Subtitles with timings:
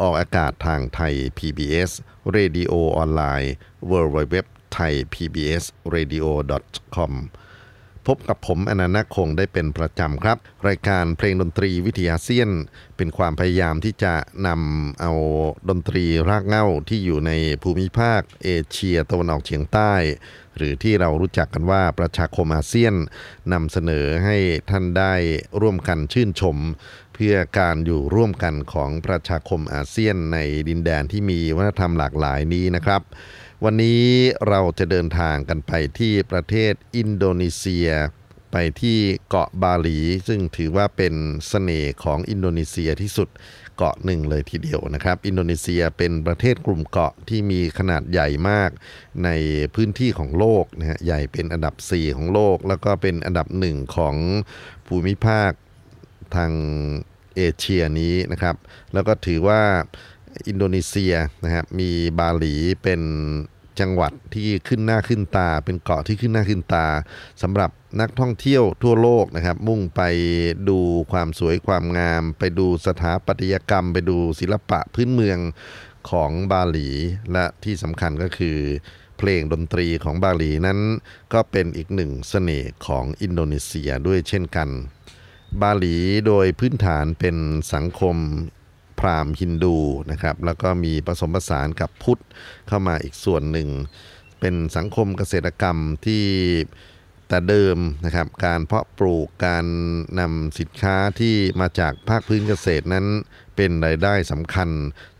[0.00, 1.90] ออกอากาศทางไทย PBS
[2.36, 3.52] Radio ออนไลน์
[3.90, 4.36] w w w
[4.74, 5.64] t h a i PBS
[5.94, 6.26] Radio
[6.96, 7.12] com
[8.06, 10.38] พบกับผมอานันท์ นาคคงได้เป็นประจำครับ
[10.68, 12.50] รายการเพลงดนตรีวิถีอาเซียน
[12.96, 14.14] เป็นความพยายามที่จะ
[14.46, 15.12] นำเอา
[15.68, 19.92] ดนตรีรากเหง้าที่อยู่ในภูมิภาค เอเชียตะวันออกเฉียงใต้
[20.56, 22.94] หรือที่เรารู้จักกันว่าประชาคมอาเซียน
[23.52, 24.36] นำเสนอให้
[24.70, 25.14] ท่านได้
[25.60, 26.56] ร่วมกันชื่นชม
[27.18, 33.02] เพื่อการอยู่ร่วมกันของประชาคมอาเซียนในดินแดนที่มีวัฒนธรรมหลากหลายนี้นะครับ
[33.64, 34.02] วันนี้
[34.48, 37.88] เราจะเดินทางกันไปที่ประเทศอินโดนีเซีย
[38.52, 43.28] ไปที่เกาะบาหลี ซึ่งถือว่าเป็นเสน่ห์ของอินโดนีเซียที่สุด
[43.76, 48.70] เกาะหนึ่งเลยทีเดียวนะครับ อินโดนีเซียเป็นประเทศกลุ่มเกาะที่มีขนาดใหญ่มาก
[49.24, 49.30] ใน
[49.74, 54.14] พื้นที่ของโลกนะฮะใหญ่เป็นอันดับ 4 ของโลก แล้วก็เป็นอันดับหนึ่งของ
[54.86, 55.52] ภูมิภาค
[56.36, 56.52] ทาง
[57.36, 58.56] เอเชียนี้นะครับ
[58.94, 59.60] แล้วก็ถือว่า
[60.48, 63.00] อินโดนีเซียนะครับมีบาหลีเป็น
[63.80, 66.86] จังหวัดที่ขึ้นหน้าขึ้นตา เป็นเกาะที่ขึ้นหน้าขึ้นตา
[67.42, 70.02] สำหรับนักท่องเที่ยวทั่วโลกนะครับ มุ่งไป
[70.68, 70.78] ดู
[71.12, 75.38] ความสวยความงาม ไปดูสถาปัตยกรรม ไปดูศิลปะพื้นเมือง
[76.10, 76.88] ของบาหลี
[77.32, 78.58] และที่สำคัญก็คือ
[79.18, 80.78] เพลงดนตรีของบาหลีนั้น
[81.32, 84.68] ก็เป็นอีกหนึ่งสเสน่ห์ของอินโดนีเซียด้วยเช่นกัน
[85.62, 85.96] บาหลี
[86.26, 87.36] โดยพื้นฐานเป็น
[87.74, 88.16] สังคม
[88.98, 89.76] พราหมณ์ฮินดู
[90.10, 92.20] นะครับ แล้วก็มีผสมผสานกับพุทธ
[92.68, 93.68] เข้ามาอีกส่วนหนึ่ง
[94.40, 96.24] เป็นสังคมเกษตรกรรมที่
[97.28, 99.66] แต่เดิมนะครับการเพาะปลูกการ
[100.20, 103.06] นำสินค้าที่มาจากภาคพื้นเกษตรนั้น
[103.56, 104.68] เป็นรายได้สำคัญ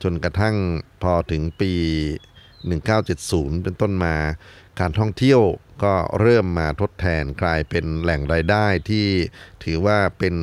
[0.02, 0.56] จนกระทั่ง
[1.02, 1.72] พอถึงปี
[2.68, 4.14] 1970 เป็นต้นมา
[4.80, 5.40] การท่องเที่ยว
[5.82, 9.06] ก็เริ่มมาทดแทนกลายเป็นแหล่งรายได้ที่
[9.64, 10.34] ถือว่าเป็น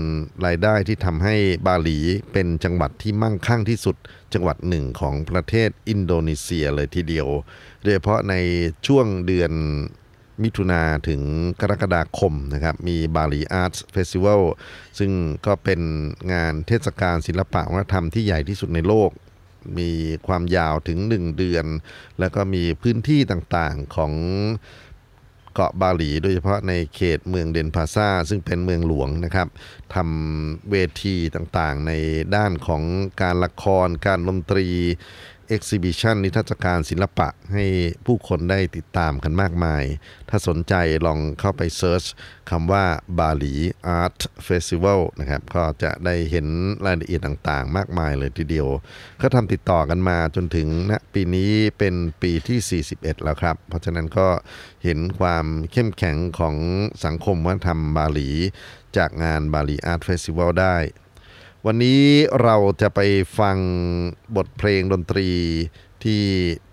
[0.46, 1.36] รายได้ที่ทำให้
[1.68, 2.00] บาหลี
[2.34, 3.96] เป็นจังหวัดที่มั่งคั่งที่สุด
[4.34, 7.28] จังหวัดหนึ่งของประเทศอินโดนีเซียเลยทีเดียว
[7.82, 8.36] โดยเฉพาะใน
[8.88, 9.52] ช่วงเดือน
[10.44, 11.22] มิถุนาถึง
[11.62, 14.42] กรกฎาคมนะครับมี Bali Art Festival
[15.00, 15.12] ซึ่ง
[15.46, 15.82] ก็เป็น
[16.34, 19.12] งานเทศกาลศิลปะวัฒนธรรมที่ใหญ่ที่สุดในโลก
[19.80, 19.92] มี
[20.28, 21.66] ความยาวถึง 1 เดือน
[22.20, 24.14] แล้วก็มีพื้นที่ต่างๆของ
[25.56, 29.48] เกาะบาหลี โดยเฉพาะในเขตเมืองเดนปาซาร์ซึ่งเป็นเมืองหลวงนะครับ
[29.96, 31.92] ทำเวทีต่างๆใน
[32.36, 32.84] ด้านของ
[33.22, 34.68] การละคร การดนตรี
[35.48, 37.66] exhibition นิทรรศการศิลปะให้
[38.06, 39.84] ผู้คนได้ติดตามกันมากมาย
[40.30, 40.74] ถ้าสนใจ
[41.06, 42.04] ลองเข้าไป search
[42.50, 42.86] คำว่า
[43.20, 46.48] Bali Art Festival นะครับ ก็จะได้เห็น
[46.86, 48.68] รายละเอียดต่างๆ มากมายเลยทีเดียว
[49.20, 54.28] เขาทำติดต่อกันมาจนถึงณนะปีนี้เป็นปีที่ 41 แล้วครับ เพราะฉะนั้นก็
[54.84, 56.56] เห็นความเข้มแข็งของ
[57.06, 58.30] สังคมวัฒนธรรมบาหลี
[58.98, 60.78] จากงาน Bali Art Festival ได้
[61.68, 62.04] วันนี้
[62.44, 63.00] เราจะไป
[63.40, 63.58] ฟัง
[64.36, 65.30] บทเพลงดนตรี
[66.04, 66.24] ที่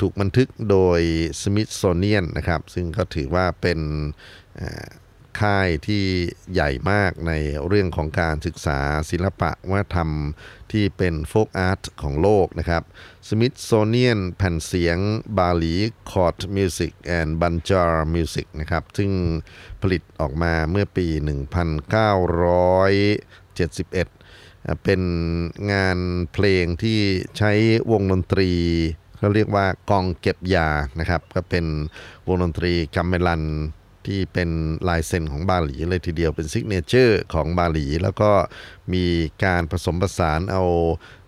[0.00, 1.00] ถูกบันทึกโดย
[1.42, 3.81] Smithsonian นะครับ ซึ่งก็ถือว่าเป็น
[5.41, 6.04] ค่ายที่
[6.52, 7.32] ใหญ่มากใน
[7.66, 8.78] เรื่องของการศึกษา
[9.10, 10.10] ศิลปะวัฒนธรรม
[10.72, 12.82] ที่เป็น folk art ของโลกนะครับ
[13.28, 14.98] Smithsonian แผ่นเสียง
[15.38, 19.10] Bali Court Music and Banjar Music นะครับซึ่ง
[19.82, 21.16] ผลิตออกมาเมื่อปี 1971
[24.84, 25.03] เป็น
[25.73, 25.99] งาน
[26.33, 26.99] เพลงที่
[27.39, 27.53] ใช้
[27.93, 28.50] วงดนตรี
[29.19, 30.69] เขาเรียกว่า Gong Kebyar
[31.00, 31.67] นะครับ ก็เป็น
[32.28, 33.43] วงดนตรีกาเมลัน
[34.06, 34.50] ที่เป็น
[34.89, 38.31] ลายเซ็นของบาหลีเลยทีเดียวเป็น signature ของบาหลี แล้วก็
[38.93, 39.05] มี
[39.45, 40.65] การผสมผสานเอา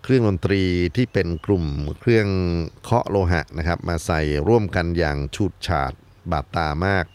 [0.03, 0.63] เครื่องดนตรี
[0.95, 1.65] ที่เป็นกลุ่ม
[1.99, 2.27] เครื่อง
[2.83, 5.93] เคาะโลหะนะครับ มาใส่ร่วมกันอย่างฉูดฉาด
[6.31, 7.05] บาดตามาก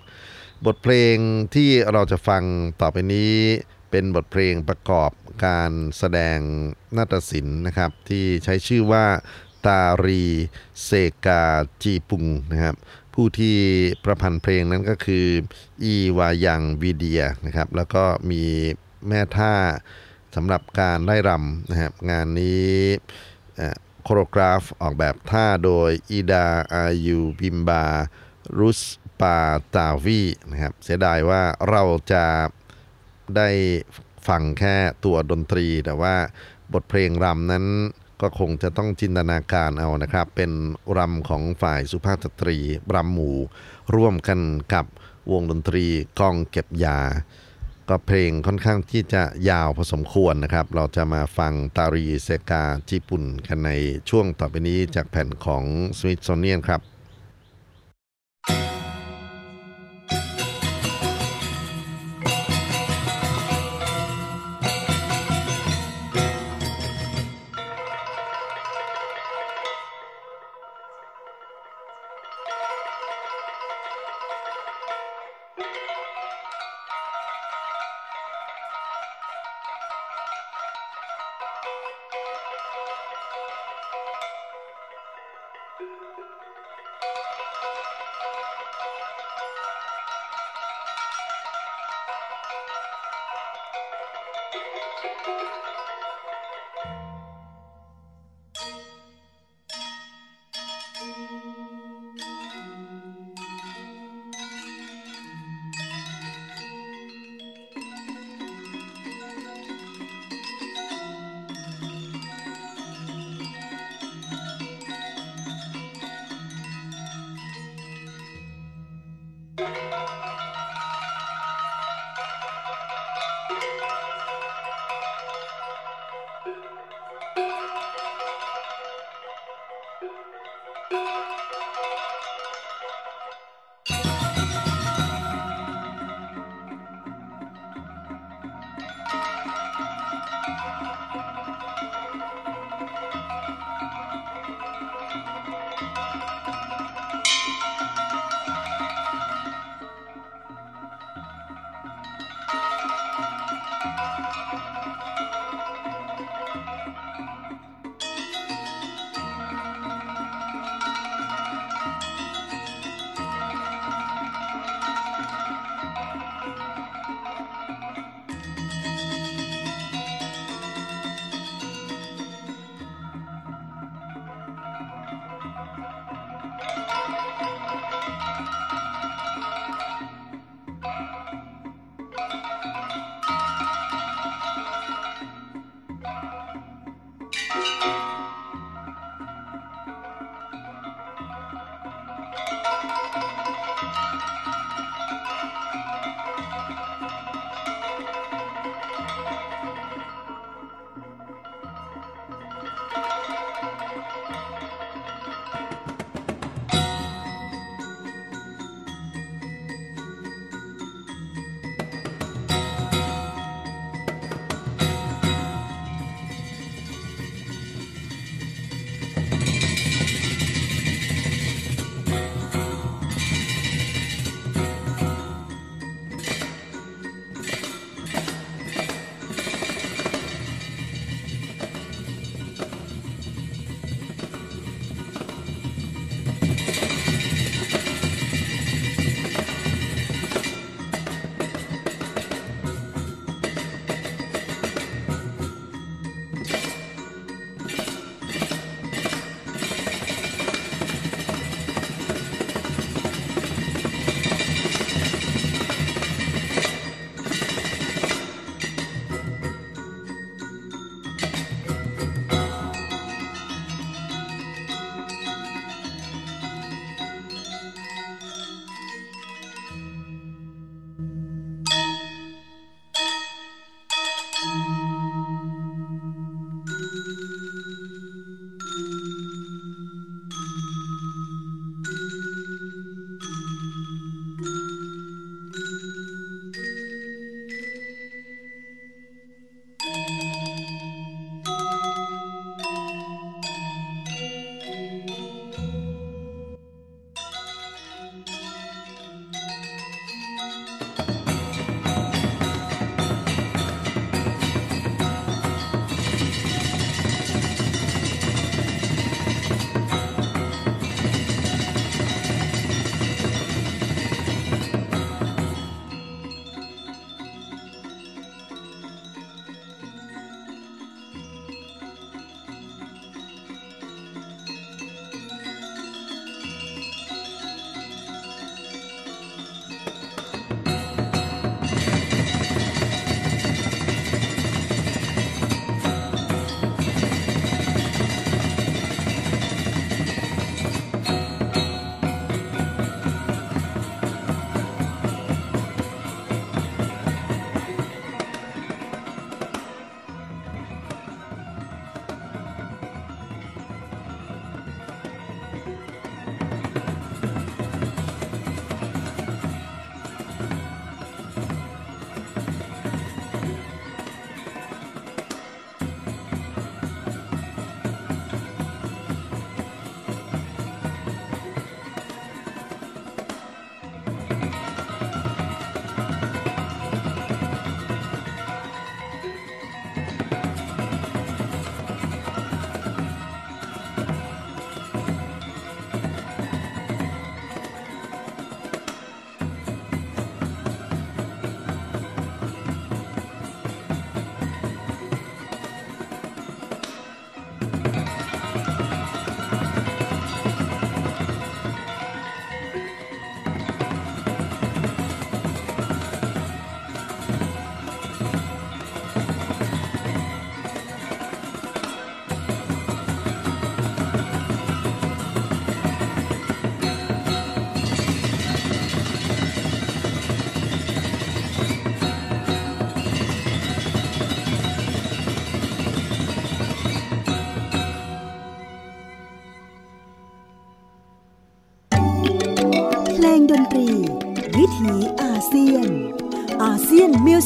[0.66, 1.16] บทเพลง
[1.54, 2.42] ที่เราจะฟัง
[2.80, 3.34] ต่อไปนี้
[3.90, 5.10] เป็นบทเพลงประกอบ
[5.44, 6.38] การแสดง
[6.96, 9.06] นาฏศิลป์นะครับ ที่ใช้ชื่อว่า
[9.66, 12.76] Tari Sekar Jepun นะครับ
[13.14, 13.58] ผู้ที่
[14.04, 15.26] ประพันธ์เพลงนั้นก็คือ
[15.82, 18.44] อีวายันวีเดียนะครับ แล้วก็มี
[19.08, 19.54] แม่ท่า
[20.36, 22.70] สำหรับการร่ายรำนะครับ งานนี้
[24.02, 27.84] choreograph ออกแบบท่าโดยอีดาอายูวิมบา
[28.58, 28.80] รุส
[29.20, 29.38] ปาวา
[29.74, 31.82] ตีนะครับ เสียดายว่าเรา
[32.12, 32.24] จะ
[33.36, 33.48] ได้
[34.28, 36.14] ฟังแค่ตัวดนตรี แต่ว่า
[36.72, 37.66] บทเพลงรำนั้น
[38.20, 40.52] ก็คงจะต้องจินตนาการเอานะครับ เป็น
[40.98, 42.58] รำของฝ่ายสุภาพสตรี
[42.94, 43.36] รำหมู่
[43.94, 44.40] ร่วมกัน
[44.74, 44.86] กับ
[45.32, 45.86] วงดนตรี
[46.20, 47.00] Gong Kebyar
[47.88, 53.70] ก็เพลงค่อนข้างที่จะยาวพอสมควรนะครับ เราจะมาฟัง Tari Sekar Jepun กันใน
[54.10, 55.64] ช่วงต่อไปนี้จากแผ่นของ
[55.98, 56.80] Smithsonian ครับ「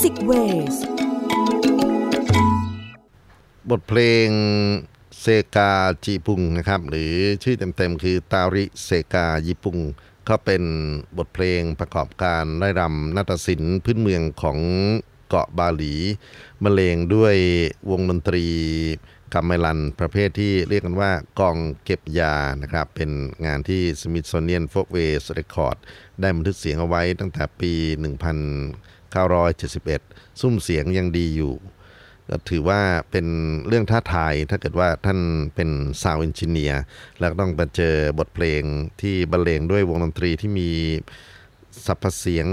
[0.04, 0.76] ยน Music Waves
[3.70, 4.28] บทเพลง
[5.20, 9.78] Sekar Jepun นะครับ หรือชื่อเต็มๆคือ Tari Sekar Jepun
[10.28, 10.62] ก็เป็น
[11.18, 14.58] บทเพลงประกอบการร่ายรำนาฏศิลป์พื้นเมืองของ
[15.28, 15.94] เกาะบาหลี
[16.64, 17.36] บรรเลงด้วย
[17.90, 18.46] วงดนตรี
[19.32, 23.10] กาเมลันประเภทที่เรียกกันว่า Gong Kebyar นะครับ เป็น
[23.46, 25.76] งานที่ Smithsonian Folkways Record
[26.20, 27.72] ได้บันทึกเสียงเอาไว้ตั้งแต่ปี
[29.20, 31.54] 1971 สุ้มเสียงยังดีอยู่
[32.30, 32.80] ก็ถือว่า
[33.10, 33.26] เป็น
[33.66, 35.18] เรื่องท้าทายถ้าเกิดว่าท่าน
[35.54, 35.70] เป็น
[36.02, 36.82] sound engineer
[37.20, 38.62] แล้วต้องไปเจอบทเพลง
[39.00, 40.70] ที่บรรเลงด้วยวงดนตรีที่มี
[41.86, 42.46] สรรพเสียง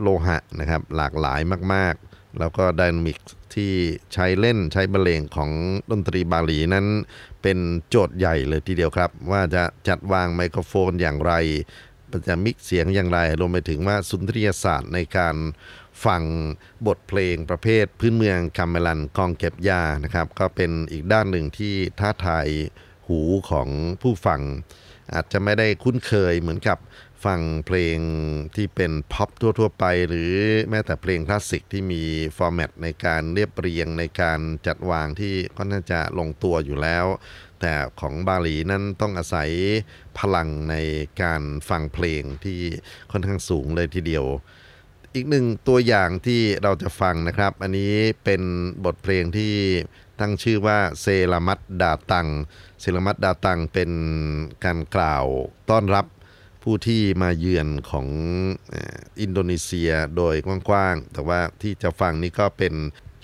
[0.00, 1.40] โลหะนะครับหลากหลาย
[1.74, 3.18] มาก ๆ แล้วก็ dynamic
[3.54, 3.72] ที่
[4.12, 5.50] ใช้เล่นใช้บรรเลงของ
[5.90, 6.86] ดนตรีบาหลีนั้น
[7.42, 7.58] เป็น
[7.88, 11.32] โจทย์ใหญ่เลยทีเดียวครับ ว่าจะจัดวางไมโครโฟนอย่างไร
[12.28, 15.36] จะ mix เสียงอย่างไร รวมไปถึงว่าสุนทรียศาสตร์ในการ
[16.04, 16.22] ฟัง
[16.86, 22.48] บทเพลงประเภทพื้นเมืองกาเมลัน Gong Kebyar นะครับ ก็เป็นอีกด้านหนึ่งที่ท้าทาย
[23.08, 23.68] หูของ
[24.02, 24.40] ผู้ฟัง
[25.14, 26.78] อาจจะไม่ได้คุ้นเคยเหมือนกับ
[27.24, 27.98] ฟังเพลง
[28.56, 30.32] ที่เป็นป็อปทั่ว ๆ ไป หรือ
[30.70, 32.02] แม้แต่เพลงคลาสสิกที่มี
[32.36, 37.06] format ในการเรียบเรียงในการจัดวางที่ก็น่าจะลงตัวอยู่แล้ว
[37.60, 39.50] แต่ของบาหลีนั้นต้องอาศัย
[40.18, 40.76] พลังใน
[41.22, 42.60] การฟังเพลงที่
[43.12, 44.26] ค่อนข้างสูงเลยทีเดียว
[45.16, 47.94] อีกหนึ่งตัวอย่างที่เราจะฟังนะครับ อันนี้
[48.24, 48.42] เป็น
[48.84, 49.54] บทเพลงที่
[50.20, 52.28] ตั้งชื่อว่าเซรามัตดาตัง
[52.80, 53.90] เซรามัตดาตังเป็น
[54.64, 55.24] การกล่าว
[55.70, 56.06] ต้อนรับ
[56.62, 58.06] ผู้ที่มาเยือนของ
[59.20, 60.34] อินโดนีเซียโดย
[60.68, 62.74] กว้างๆ แต่ว่าที่จะฟังนี้ก็เป็น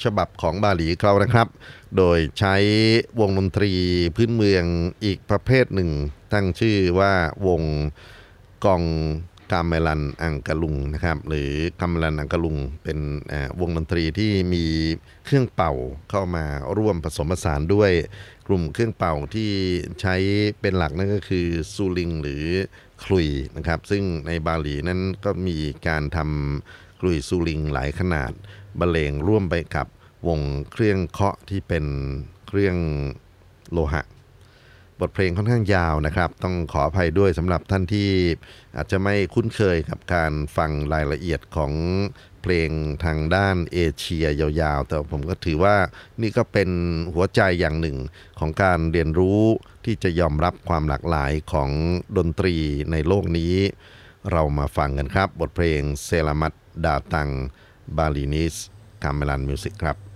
[0.05, 1.49] ฉบับของบาหลีเขานะครับ
[1.97, 2.55] โดยใช้
[3.21, 3.73] วงดนตรี
[4.17, 4.65] พื้นเมือง
[5.05, 5.91] อีกประเภทหนึ่ง
[6.33, 7.13] ตั้งชื่อว่า
[7.47, 7.63] วง
[8.65, 8.83] กอง
[9.53, 12.99] กามเมลันอังกะลุงนะครับหรือกามเมลันอังกะลุงเป็น
[13.61, 14.65] วงดนตรีที่มี
[15.25, 15.73] เครื่องเป่า
[16.11, 16.45] เข้ามา
[16.79, 17.93] ร่วมผสมผสานด้วย
[18.47, 19.51] กลุ่มเครื่องเป่าที่
[20.01, 20.15] ใช้
[20.61, 22.45] เป็นหลักนั่นก็คือซูลิงหรือ
[23.05, 28.33] คลุยนะครับ ซึ่งในบาหลีนั้นก็มีการทำคลุยซูลิงหลายขนาด
[28.79, 29.87] บรรเลงร่วมไปกับ
[30.29, 30.41] วง
[30.73, 31.85] เครื่องเคาะที่เป็น
[32.47, 32.77] เครื่อง
[33.73, 34.03] โลหะ
[35.03, 38.11] บทเพลงค่อนข้างยาวนะครับ ต้องขออภัยด้วยสำหรับท่านที่
[38.77, 41.73] อาจจะไม่คุ้นเคยกับการฟังรายละเอียดของ
[42.43, 42.71] เพลง
[43.05, 45.77] ทางด้านเอเชียยาวๆ แต่ผมก็ถือว่า
[46.23, 46.71] นี่ก็เป็น
[47.15, 47.99] หัวใจอย่างหนึ่ง
[48.39, 49.41] ของการเรียนรู้
[49.85, 51.71] ที่จะยอมรับความหลากหลายของ
[52.17, 52.57] ดนตรี
[52.91, 53.55] ในโลกนี้
[54.31, 56.53] เรามาฟังกันครับ บทเพลงเซรามัต
[56.85, 57.31] ดาตัง
[57.97, 58.55] บาลินิส
[59.03, 60.12] กาเมลันมิวสิกครับ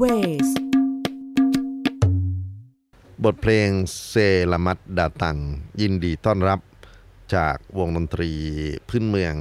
[0.00, 0.48] Music Waves
[3.24, 3.70] บทเพลง
[4.08, 5.38] Selamat Datang
[5.80, 6.60] ยินดีต้อนรับ
[7.34, 8.30] จากวงดนตรี
[8.88, 9.34] พื้นเมือง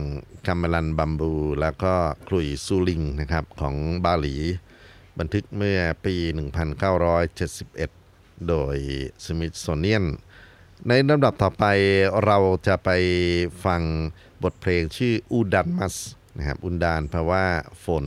[0.48, 1.94] กาเมลัน bamboo แล้วก็
[2.28, 4.36] ขลุ่ย suling นะครับของบาหลี
[5.20, 6.16] บันทึกเมื่อปี
[7.72, 8.78] 1971 โดย
[9.26, 10.06] Smithsonian
[10.88, 11.66] ในลำดับต่อไป
[12.26, 12.38] เรา
[12.68, 12.90] จะไป
[13.66, 13.82] ฟัง
[14.44, 15.96] บทเพลงชื่อ Udan Mas
[16.38, 17.46] นะครับอุนดานแปลว่า
[17.86, 18.06] ฝน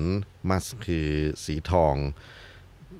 [0.49, 1.09] มัสคือ
[1.45, 1.97] สีทอง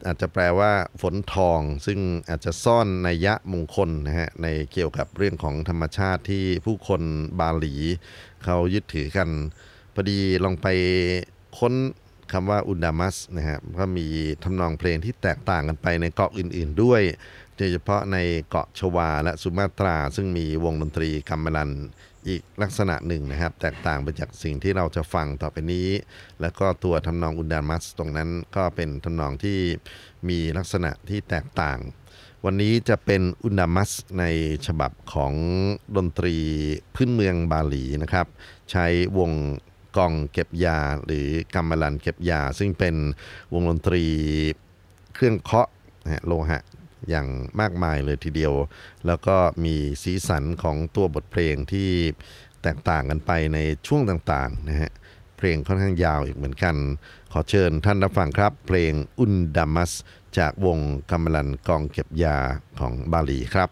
[0.07, 7.03] อาจจะแปลว่าฝนทอง ซึ่งอาจจะซ่อนในยะมงคลนะฮะในเกี่ยวกับเรื่องของธรรมชาติที่ผู้คน
[7.41, 7.75] บาหลี
[8.45, 9.29] เขายึดถือกัน
[9.95, 10.67] พอดีลองไป
[11.59, 11.75] ค้น
[12.33, 14.07] คำว่าอุนดามัสนะฮะก็มี
[14.45, 17.03] ทำนองเพลงที่แตกต่างกันไปในเกาะอื่น ๆ ด้วย
[17.57, 18.17] โดยเฉพาะใน
[18.49, 21.71] เกาะชวาและสุมาตรา ซึ่งมีวงดนตรีกัมมลัน
[22.29, 25.89] อีกลักษณะหนึ่งนะครับ แตกต่างไปจากสิ่งที่เราจะฟังต่อไปนี้
[26.41, 29.59] แล้วก็ตัวทำนองอุนดามัสตรงนั้นก็เป็นทำนองที่
[30.29, 31.79] มีลักษณะที่แตกต่าง
[32.45, 34.25] วันนี้จะเป็นอุนดามัสใน
[34.67, 35.33] ฉบับของ
[35.97, 36.37] ดนตรี
[36.95, 38.27] พื้นเมืองบาหลีนะครับ
[38.71, 38.87] ใช้
[39.19, 39.33] วง
[39.97, 42.95] กองเก็บยาหรือกัมมลันเก็บยา ซึ่งเป็น
[43.53, 44.05] วงดนตรี
[45.15, 45.69] เครื่องเคาะ
[46.27, 46.63] โลหะ
[47.09, 47.27] อย่าง
[47.61, 48.55] มากมายเลยทีเดียว
[49.07, 51.91] แล้วก็มีสีสันของตัวบทเพลงที่
[52.63, 54.93] แตกต่างกันไปในช่วงต่างๆนะฮะ
[55.37, 56.77] เพลงค่อนข้างยาวอีกเหมือนกัน
[57.33, 59.93] ขอเชิญท่านรับฟังครับ เพลงอุนดามัส
[60.39, 60.79] จากวง
[61.11, 62.39] กำมลันกองเก็บยา
[62.81, 63.71] ของบาหลีครับ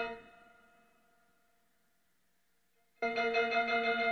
[0.00, 0.12] Thank
[3.02, 4.07] you.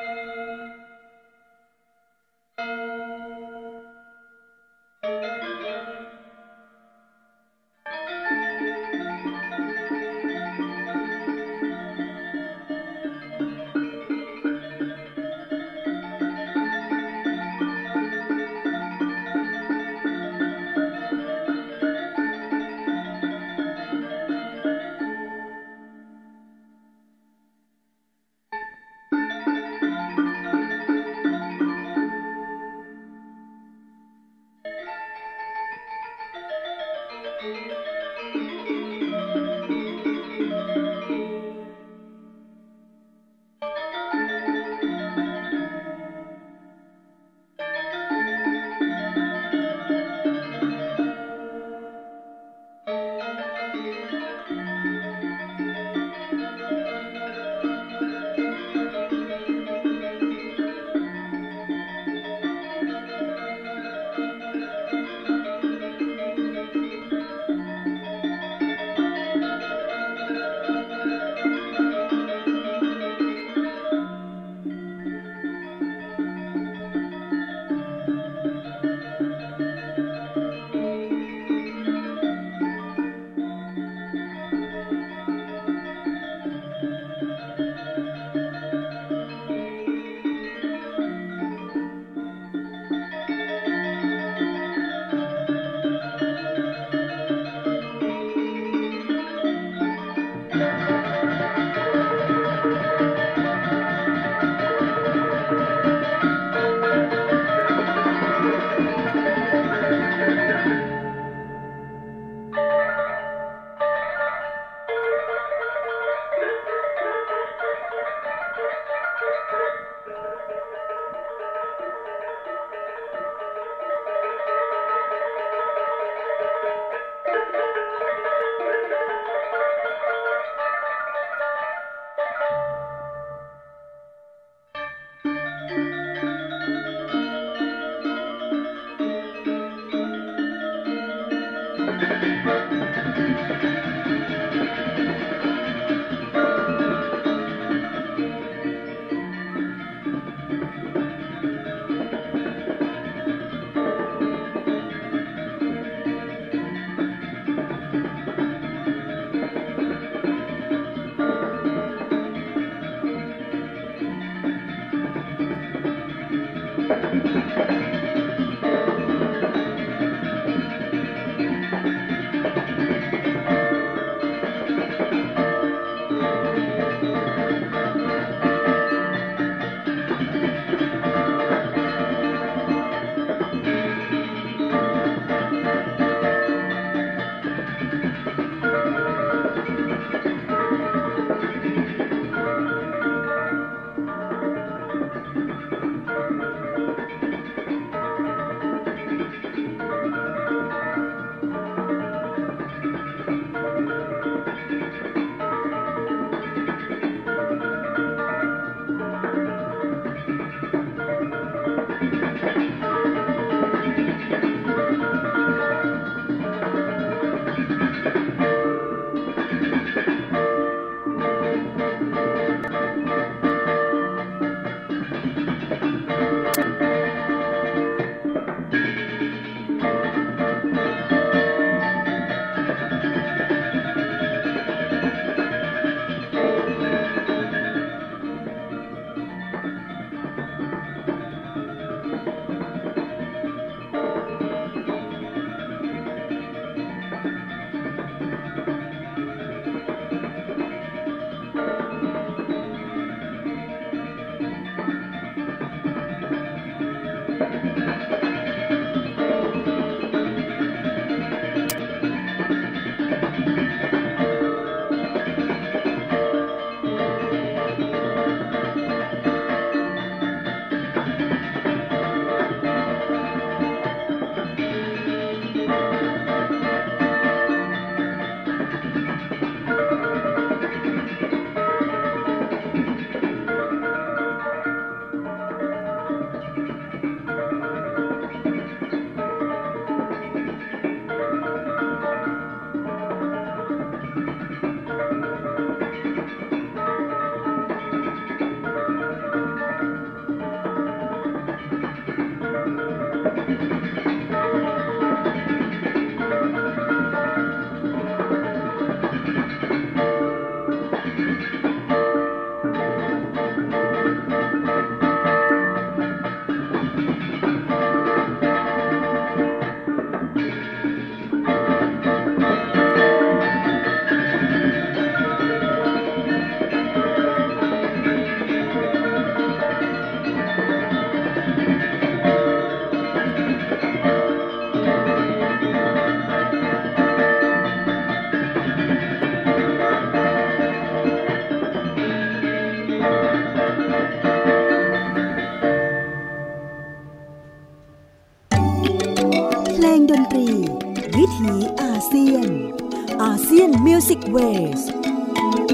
[354.37, 355.73] Music Waves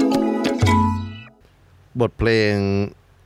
[1.99, 2.55] บทเพลง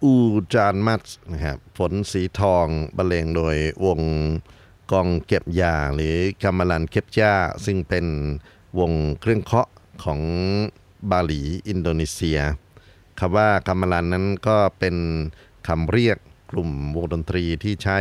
[0.03, 2.67] Hujan Mas นะครับฝนสีทอง
[2.97, 4.01] บรรเลงโดยวง
[4.91, 7.33] Gong Kebyar หรือกาเมลัน Kebyar
[7.65, 8.05] ซึ่งเป็น
[8.79, 9.69] วงเครื่องเคาะ
[10.03, 10.19] ของ
[11.11, 12.39] บาหลีอินโดนีเซีย
[13.19, 14.95] คำว่ากาเมลันนั้นก็เป็น
[15.67, 16.17] คำเรียก
[16.51, 17.99] กลุ่มวงดนตรีที่ใช้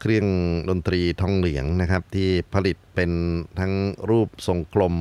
[0.00, 0.26] เครื่อง
[0.68, 3.10] ดนตรีทองเหลืองนะครับ ที่ผลิตเป็น
[3.58, 3.72] ทั้ง
[4.10, 4.96] รูปทรงกลม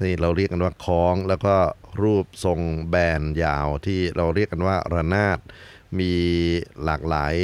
[0.00, 1.54] ที่เราเรียกกันว่าคล้อง แล้วก็
[2.02, 5.38] รูปทรงแบนยาวที่เราเรียกกันว่าระนาด
[5.98, 6.12] มี
[6.84, 7.34] หลากหลาย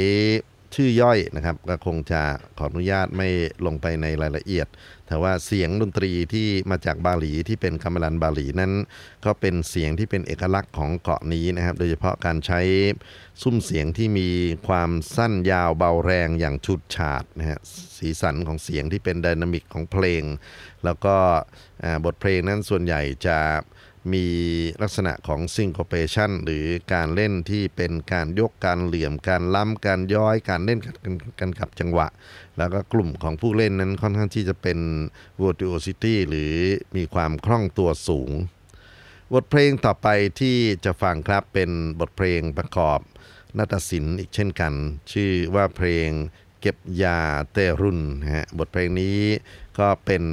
[0.75, 2.21] ชื่อย่อยนะครับ ก็คงจะ
[2.57, 3.29] ขออนุญาตไม่
[3.65, 4.67] ลงไปในรายละเอียด
[5.07, 8.71] แต่ว่าเสียงดนตรีที่มาจากบาหลีที่เป็นกัมมลันบาหลีนั้น
[9.25, 12.61] ก็เป็นเสียงที่เป็นเอกลักษณ์ของเกาะนี้นะครับ โดยเฉพาะการใช้
[13.41, 14.29] ซุ้มเสียงที่มี
[14.67, 17.59] ความสั้นยาวเบาแรงอย่างชุดฉาดนะฮะ
[17.97, 20.23] สีสันของเสียงที่เป็นดินามิกของเพลง
[20.85, 21.15] แล้วก็
[22.05, 23.39] บทเพลงนั้นส่วนใหญ่จะ
[24.13, 24.25] มี
[24.81, 30.95] ลักษณะของ syncopation หรือการเล่นที่เป็นการยกการเหลี่ยมการล้ำการย้อยการเล่นกัน
[31.39, 32.07] กันกับจังหวะ
[32.57, 34.79] แล้วก็กลุ่มของผู้เล่นนั้นค่อนข้างที่จะเป็น
[35.41, 36.55] virtuosity หรือ
[36.95, 38.31] มีความคล่องตัวสูง
[39.33, 40.07] บทเพลงต่อไป
[40.39, 42.99] ที่จะฟังครับเป็นบทเพลงประกอบ
[43.57, 44.73] นาฏศิลป์อีกเช่นกัน
[45.13, 46.09] ชื่อว่าเพลง
[46.61, 47.19] เก็บยา
[47.51, 47.99] เตรุน
[48.35, 49.19] ฮะบทเพลงนี้
[49.79, 50.23] ก็เป็น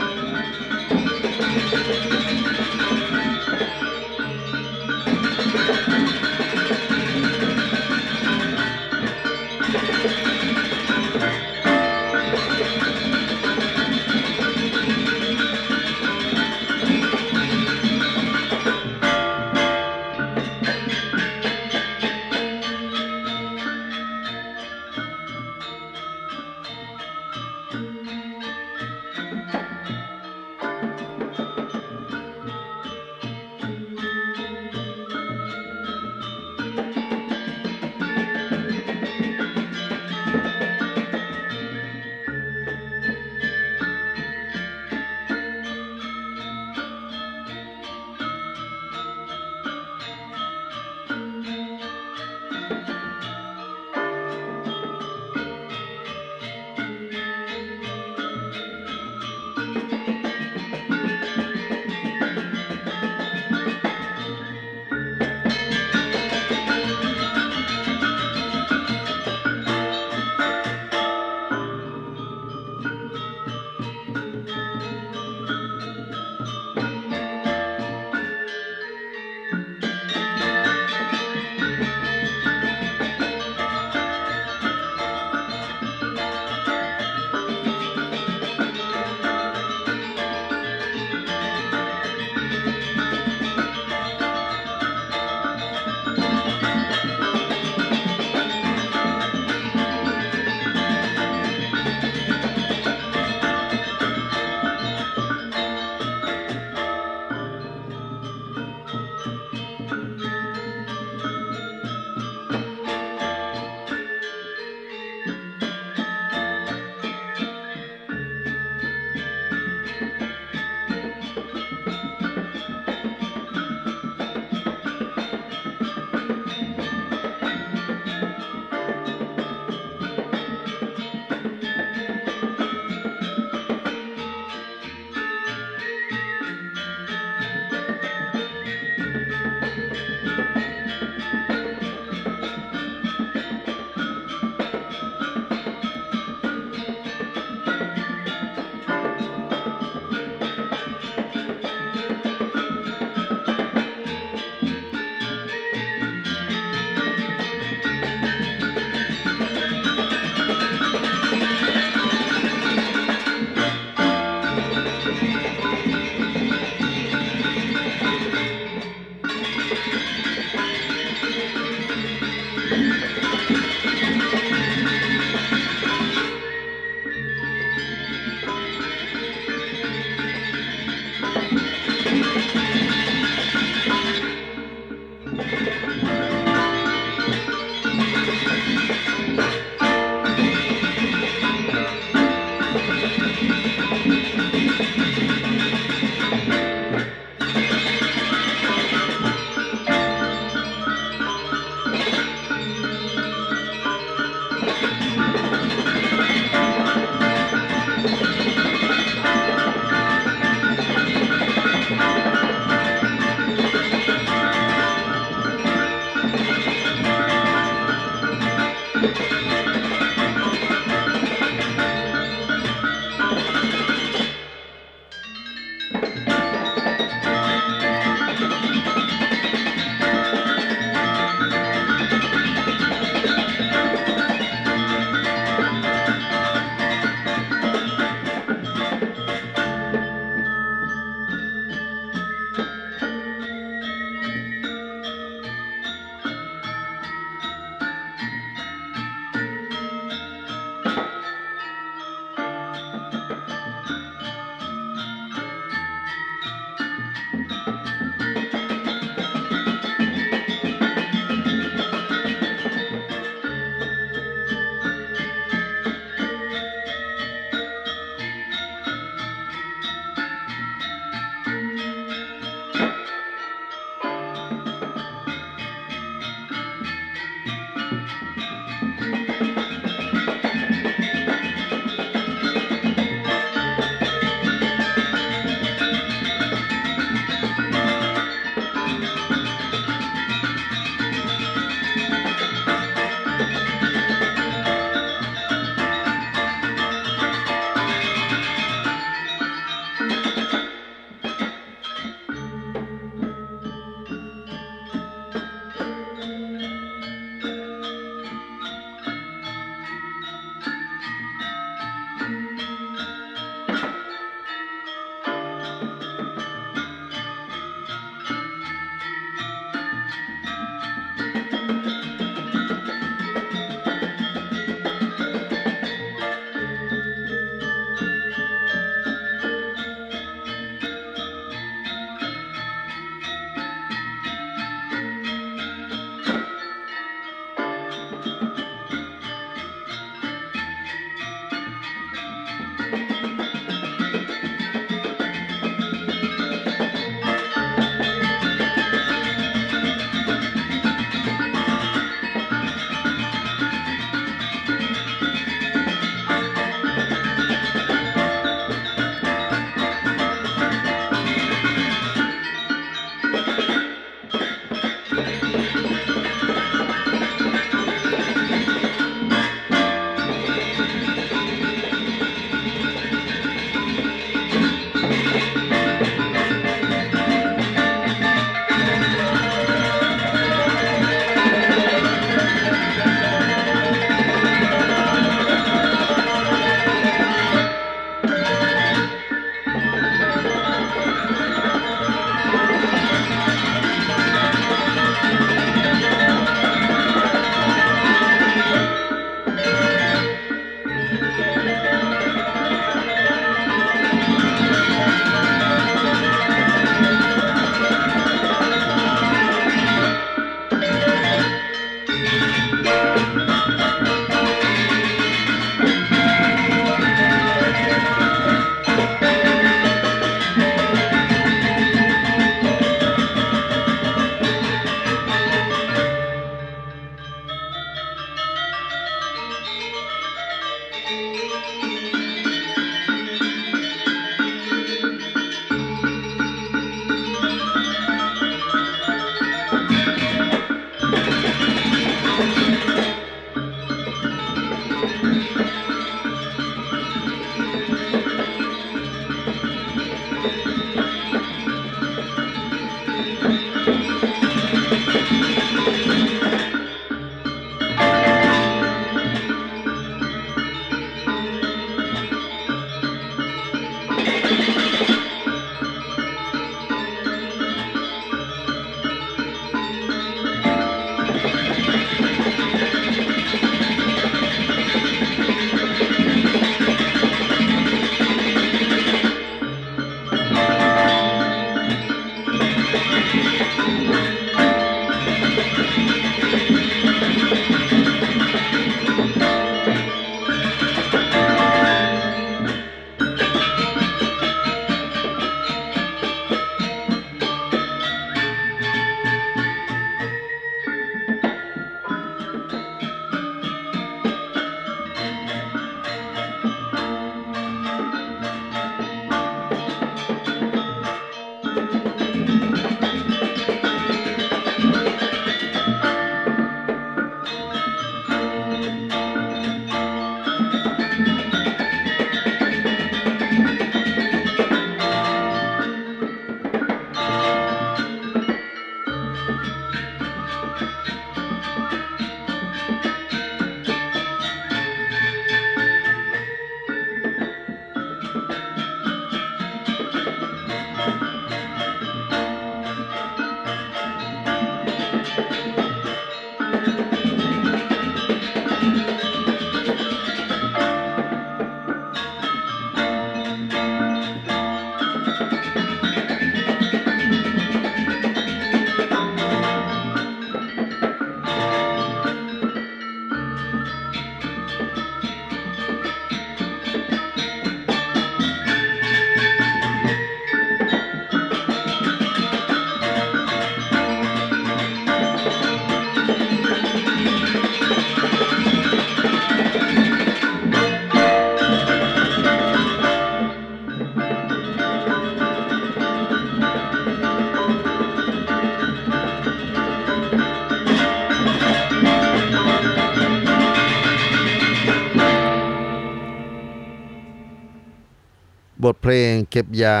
[599.62, 600.00] ก็บยา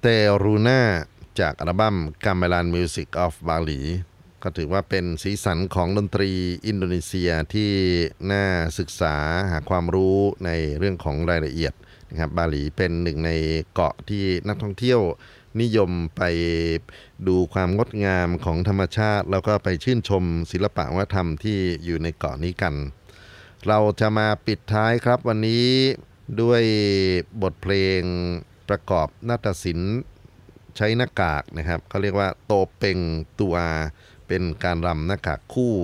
[0.00, 0.06] เต
[0.42, 0.80] รูนา
[1.40, 3.80] จากอัลบั้มก a ม e ล a n Music of Bali
[4.42, 6.30] ก็ถือว่าเป็นสีสันของดนตรี
[6.66, 7.72] อินโดนีเซียที่
[8.32, 8.44] น่า
[8.78, 9.16] ศึกษา
[9.50, 11.72] หาความรู้ในเรื่องของรายละเอียด
[12.10, 13.30] นะครับบาหลีเป็นหนึ่งใน
[13.74, 15.00] เกาะที่นักท่องเที่ยว
[15.60, 16.22] นิยมไป
[17.28, 22.74] ดูความงดงามของธรรมชาติ แล้วก็ไปชื่นชมศิลปะวัฒนธรรมที่อยู่ในเกาะนี้กัน
[23.66, 25.66] เราจะมาปิดท้ายครับวันนี้
[26.40, 26.62] ด้วย
[27.42, 28.02] บทเพลง
[28.68, 29.96] ประกอบนาฏศิลป์
[30.76, 32.98] ใช้หน้ากากนะครับเขาเรียกว่าโตเปง
[33.40, 33.56] ตัว
[34.28, 35.74] เป็นการรำหน้ากากคู่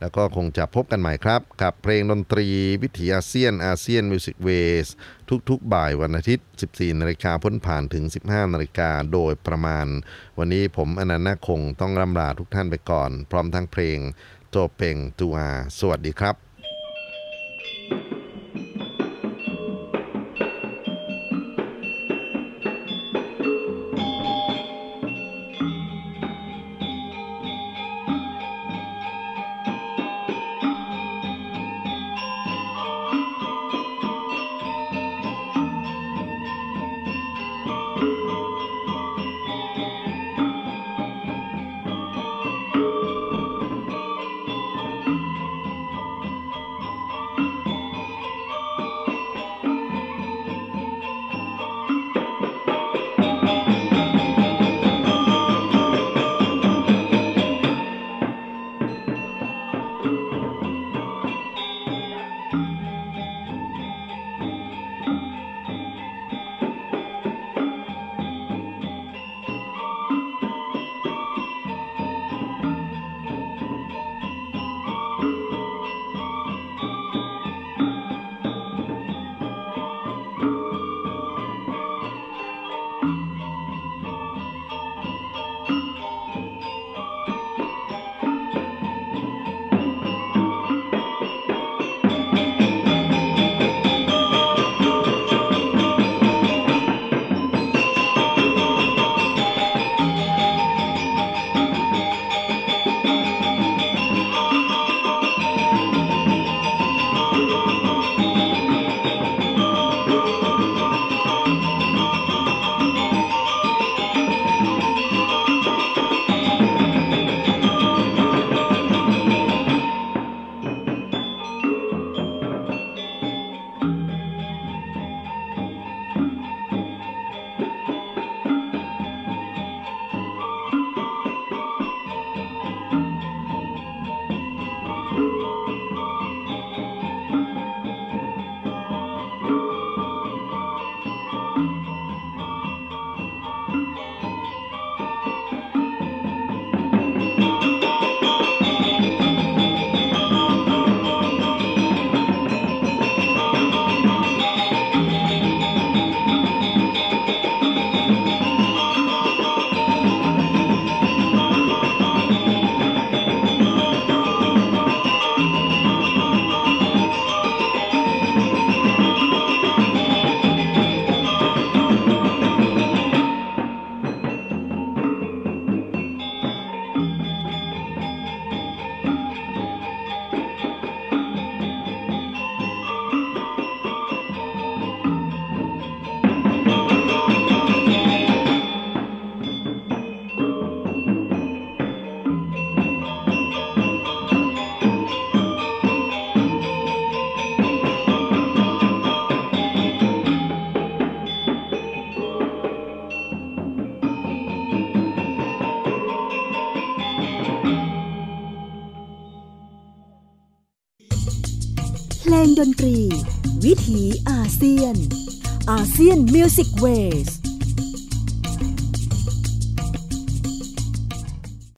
[0.00, 2.46] แล้วก็คงจะพบกันใหม่ครับกับเพลงดนตรี
[2.82, 4.48] วิถีอาเซียนอาเซียนมิวสิกเว
[4.84, 4.86] ส
[5.48, 9.86] ทุกๆ บ่ายวันอาทิตย์ 14 นาฬิกาพ้นผ่านถึง 15 นาฬิกาโดยประมาณ
[10.38, 13.98] วันนี้ผมอนันต์นาคงต้องรำลาทุกท่านไปก่อน พร้อมทั้งเพลง
[14.50, 15.36] โตเปงตัว
[15.78, 16.47] สวัสดีครับ